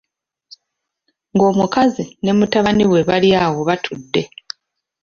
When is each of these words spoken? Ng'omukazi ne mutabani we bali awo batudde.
Ng'omukazi 1.33 2.03
ne 2.23 2.31
mutabani 2.37 2.83
we 2.91 2.99
bali 3.09 3.29
awo 3.43 3.59
batudde. 3.67 4.21